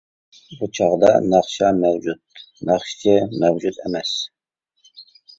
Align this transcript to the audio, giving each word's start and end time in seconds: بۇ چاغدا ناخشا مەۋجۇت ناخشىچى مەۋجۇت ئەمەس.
بۇ 0.59 0.67
چاغدا 0.77 1.09
ناخشا 1.33 1.67
مەۋجۇت 1.81 2.39
ناخشىچى 2.69 3.13
مەۋجۇت 3.43 3.77
ئەمەس. 3.83 4.15